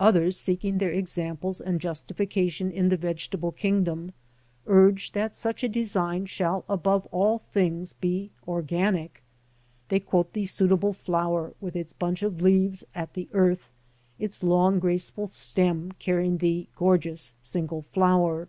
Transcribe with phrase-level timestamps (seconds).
[0.00, 4.12] Others, seeking their examples and justification in the vegetable kingdom,
[4.66, 9.22] urge that such a design shall above all things be organic.
[9.90, 13.68] They quote the suitable flower with its bunch of leaves at the earth,
[14.18, 18.48] its long graceful stem, carrying the gorgeous single flower.